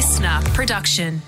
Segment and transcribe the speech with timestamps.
[0.00, 1.20] listener production.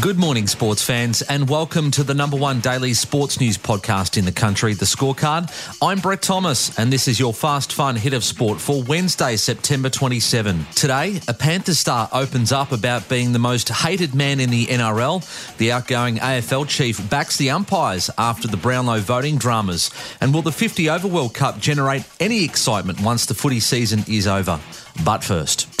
[0.00, 4.24] Good morning, sports fans, and welcome to the number one daily sports news podcast in
[4.24, 5.50] the country, The Scorecard.
[5.82, 9.90] I'm Brett Thomas, and this is your fast, fun hit of sport for Wednesday, September
[9.90, 10.64] 27.
[10.76, 15.56] Today, a Panthers star opens up about being the most hated man in the NRL.
[15.56, 19.90] The outgoing AFL chief backs the umpires after the Brownlow voting dramas.
[20.20, 24.28] And will the 50 over World Cup generate any excitement once the footy season is
[24.28, 24.60] over?
[25.04, 25.79] But first.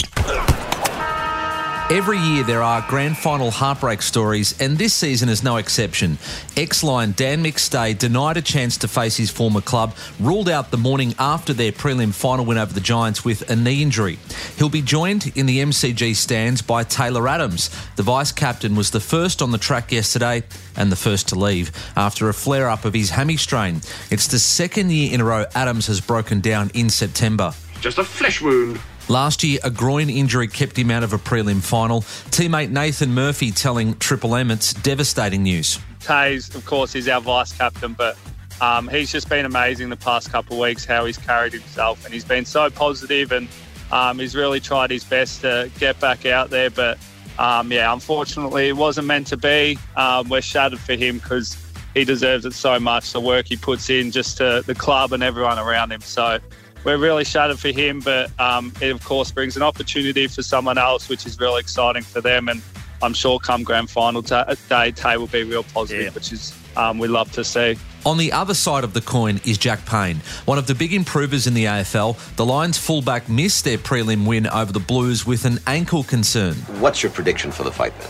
[1.90, 6.18] Every year there are grand final heartbreak stories, and this season is no exception.
[6.56, 10.76] Ex Lion Dan McStay denied a chance to face his former club, ruled out the
[10.76, 14.20] morning after their prelim final win over the Giants with a knee injury.
[14.56, 17.70] He'll be joined in the MCG stands by Taylor Adams.
[17.96, 20.44] The vice captain was the first on the track yesterday
[20.76, 23.80] and the first to leave after a flare up of his hammy strain.
[24.12, 27.52] It's the second year in a row Adams has broken down in September.
[27.80, 28.78] Just a flesh wound.
[29.10, 32.02] Last year, a groin injury kept him out of a prelim final.
[32.30, 35.80] Teammate Nathan Murphy telling Triple M it's devastating news.
[35.98, 38.16] Tays, of course, is our vice captain, but
[38.60, 42.14] um, he's just been amazing the past couple of weeks how he's carried himself, and
[42.14, 43.48] he's been so positive and
[43.90, 46.70] um, he's really tried his best to get back out there.
[46.70, 46.96] But
[47.36, 49.76] um, yeah, unfortunately, it wasn't meant to be.
[49.96, 51.56] Um, we're shattered for him because
[51.94, 53.12] he deserves it so much.
[53.12, 56.00] The work he puts in just to the club and everyone around him.
[56.00, 56.38] So
[56.84, 60.78] we're really shattered for him, but um, it of course brings an opportunity for someone
[60.78, 62.48] else, which is really exciting for them.
[62.48, 62.62] And
[63.02, 66.10] I'm sure come grand final day, Tay will be real positive, yeah.
[66.10, 67.76] which is um, we love to see.
[68.06, 71.46] On the other side of the coin is Jack Payne, one of the big improvers
[71.46, 72.36] in the AFL.
[72.36, 76.54] The Lions fullback missed their prelim win over the Blues with an ankle concern.
[76.80, 78.08] What's your prediction for the fight then?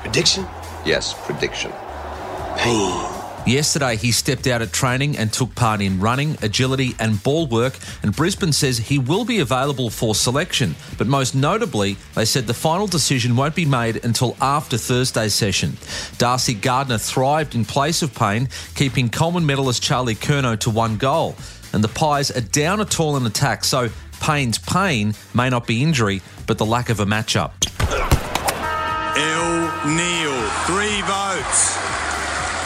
[0.00, 0.46] Prediction?
[0.84, 1.72] Yes, prediction.
[2.56, 3.11] Payne.
[3.44, 7.76] Yesterday, he stepped out at training and took part in running, agility, and ball work.
[8.02, 10.76] And Brisbane says he will be available for selection.
[10.96, 15.76] But most notably, they said the final decision won't be made until after Thursday's session.
[16.18, 21.34] Darcy Gardiner thrived in place of Payne, keeping Coleman medalist Charlie Curnow to one goal.
[21.72, 23.88] And the Pies are down a tall in attack, so
[24.20, 27.50] Payne's pain may not be injury, but the lack of a matchup.
[29.16, 29.88] L.
[29.88, 31.91] Neale, three votes.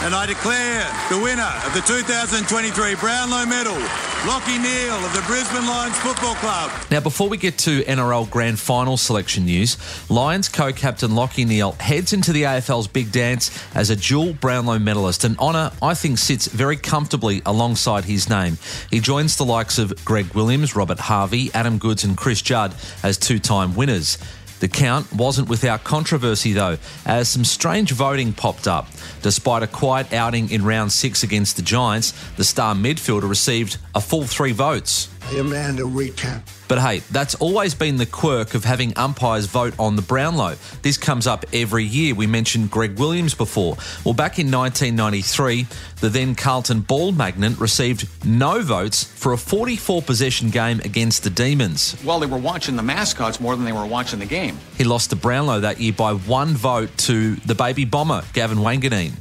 [0.02, 3.78] And I declare the winner of the 2023 Brownlow Medal,
[4.26, 6.70] Lockie Neale of the Brisbane Lions Football Club.
[6.90, 9.76] Now, before we get to NRL Grand Final selection news,
[10.10, 15.24] Lions co-captain Lockie Neale heads into the AFL's big dance as a dual Brownlow medalist,
[15.24, 18.58] an honour I think sits very comfortably alongside his name.
[18.90, 23.16] He joins the likes of Greg Williams, Robert Harvey, Adam Goodes and Chris Judd as
[23.16, 24.18] two-time winners.
[24.60, 28.88] The count wasn't without controversy, though, as some strange voting popped up.
[29.22, 34.00] Despite a quiet outing in round six against the Giants, the star midfielder received a
[34.00, 35.08] full three votes.
[35.34, 36.42] Amanda recount.
[36.68, 40.56] But hey, that's always been the quirk of having umpires vote on the Brownlow.
[40.82, 42.14] This comes up every year.
[42.14, 43.76] We mentioned Greg Williams before.
[44.04, 45.66] Well, back in 1993,
[46.00, 51.30] the then Carlton ball magnet received no votes for a 44 possession game against the
[51.30, 51.96] Demons.
[52.04, 54.58] Well, they were watching the mascots more than they were watching the game.
[54.76, 59.12] He lost the Brownlow that year by one vote to the baby bomber, Gavin Wanganeen.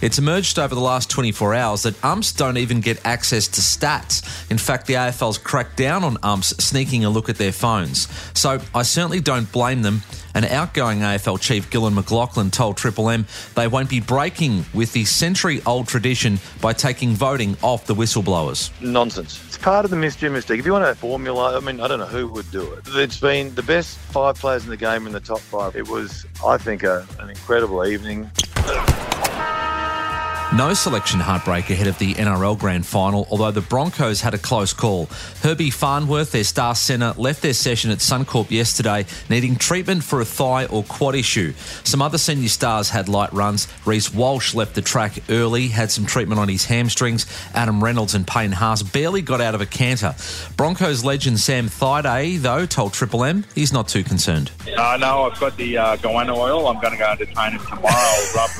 [0.00, 4.50] It's emerged over the last 24 hours that umps don't even get access to stats.
[4.50, 8.08] In fact, the AFL's cracked down on umps sneaking a look at their phones.
[8.36, 10.02] So I certainly don't blame them.
[10.34, 15.04] And outgoing AFL chief Gillon McLachlan told Triple M they won't be breaking with the
[15.04, 18.72] century old tradition by taking voting off the whistleblowers.
[18.82, 19.40] Nonsense.
[19.46, 20.58] It's part of the Miss Mystic.
[20.58, 22.80] If you want a formula, I mean, I don't know who would do it.
[22.88, 25.76] It's been the best five players in the game in the top five.
[25.76, 28.28] It was, I think, a, an incredible evening.
[30.56, 34.72] No selection heartbreak ahead of the NRL Grand Final, although the Broncos had a close
[34.72, 35.06] call.
[35.42, 40.24] Herbie Farnworth, their star centre, left their session at Suncorp yesterday, needing treatment for a
[40.24, 41.54] thigh or quad issue.
[41.82, 43.66] Some other senior stars had light runs.
[43.84, 47.26] Reece Walsh left the track early, had some treatment on his hamstrings.
[47.52, 50.14] Adam Reynolds and Payne Haas barely got out of a canter.
[50.56, 54.52] Broncos legend Sam Thaiday, though, told Triple M he's not too concerned.
[54.78, 56.68] Uh, no, I've got the uh, goanna oil.
[56.68, 58.18] I'm going to go into training tomorrow.
[58.36, 58.50] Rub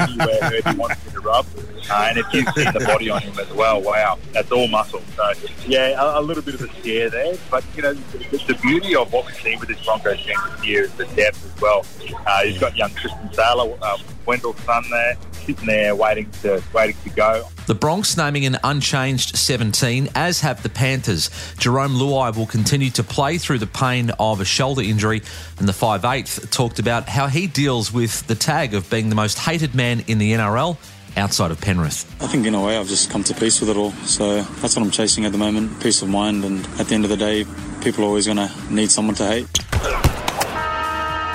[0.00, 1.41] anywhere Herbie wants me to rub.
[1.90, 5.02] Uh, and if you've seen the body on him as well, wow, that's all muscle.
[5.16, 5.32] So,
[5.66, 7.36] yeah, a, a little bit of a scare there.
[7.50, 10.64] But, you know, the, the beauty of what we've seen with this Broncos team this
[10.64, 11.84] year is the depth as well.
[12.26, 16.96] Uh, he's got young Tristan Sailor, um, Wendell's son there, sitting there waiting to waiting
[17.02, 17.44] to go.
[17.66, 21.28] The Broncos naming an unchanged 17, as have the Panthers.
[21.58, 25.22] Jarome Luai will continue to play through the pain of a shoulder injury,
[25.58, 29.38] and the 5'8 talked about how he deals with the tag of being the most
[29.38, 30.76] hated man in the NRL
[31.16, 32.04] outside of Penrith?
[32.22, 33.92] I think in a way I've just come to peace with it all.
[34.04, 36.44] So that's what I'm chasing at the moment peace of mind.
[36.44, 37.44] And at the end of the day,
[37.82, 39.48] people are always going to need someone to hate.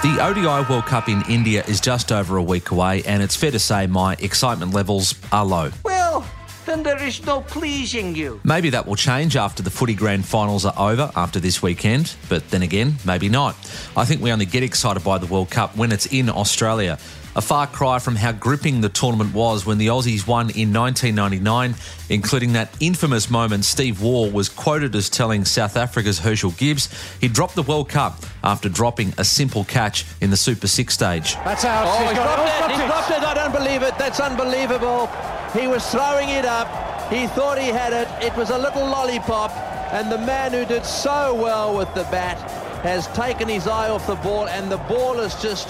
[0.04, 3.50] The ODI World Cup in India is just over a week away, and it's fair
[3.50, 5.72] to say my excitement levels are low.
[5.84, 6.24] Well,
[6.68, 8.40] then there is no pleasing you.
[8.44, 12.48] Maybe that will change after the footy grand finals are over after this weekend, but
[12.52, 13.56] then again, maybe not.
[13.98, 17.00] I think we only get excited by the World Cup when it's in Australia.
[17.38, 21.76] A far cry from how gripping the tournament was when the Aussies won in 1999,
[22.10, 26.90] including that infamous moment Steve Waugh was quoted as telling South Africa's Herschel Gibbs
[27.22, 31.36] he dropped the World Cup after dropping a simple catch in the Super Six stage.
[31.46, 31.86] That's out.
[31.88, 32.72] Oh, he dropped, it.
[32.72, 33.20] He dropped it.
[33.20, 33.96] I don't believe it.
[34.00, 35.06] That's unbelievable.
[35.54, 36.68] He was throwing it up.
[37.14, 38.08] He thought he had it.
[38.26, 39.52] It was a little lollipop.
[39.94, 42.40] And the man who did so well with the bat
[42.82, 45.68] has taken his eye off the ball, and the ball is just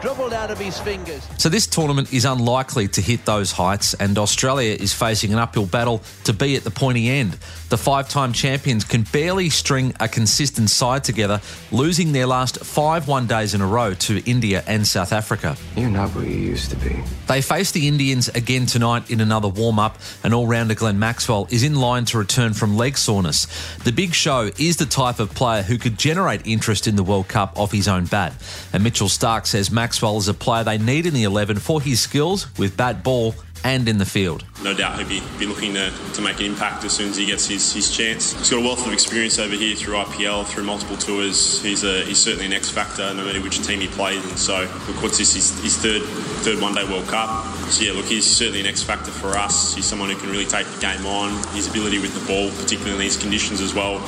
[0.00, 1.26] dribbled out of his fingers.
[1.38, 5.66] So this tournament is unlikely to hit those heights, and Australia is facing an uphill
[5.66, 7.32] battle to be at the pointy end.
[7.68, 11.40] The five-time champions can barely string a consistent side together,
[11.72, 15.56] losing their last five one-days in a row to India and South Africa.
[15.76, 17.02] You're not where you used to be.
[17.26, 21.74] They face the Indians again tonight in another warm-up, and all-rounder Glenn Maxwell is in
[21.74, 23.46] line to return from leg soreness.
[23.78, 27.28] The big show is the type of player who could generate interest in the World
[27.28, 28.32] Cup off his own bat,
[28.72, 32.00] and Mitchell Starc says Maxwell is a player they need in the 11 for his
[32.00, 34.44] skills with bat, ball, and in the field.
[34.64, 37.24] No doubt he'll be, be looking to, to make an impact as soon as he
[37.24, 38.32] gets his, his chance.
[38.32, 41.62] He's got a wealth of experience over here through IPL, through multiple tours.
[41.62, 44.24] He's a, he's certainly an X factor no matter which team he plays.
[44.24, 45.34] And so, look, what's this?
[45.34, 47.46] His, his third third one day World Cup.
[47.70, 49.72] So yeah, look, he's certainly an X factor for us.
[49.72, 51.30] He's someone who can really take the game on.
[51.54, 53.98] His ability with the ball, particularly in these conditions as well,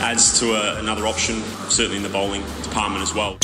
[0.00, 3.36] adds to a, another option, certainly in the bowling department as well.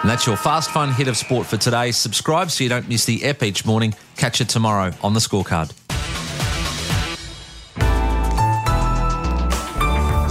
[0.00, 1.90] And that's your fast, fun hit of sport for today.
[1.90, 3.94] Subscribe so you don't miss the ep each morning.
[4.16, 5.72] Catch it tomorrow on the scorecard.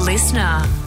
[0.05, 0.86] Listener.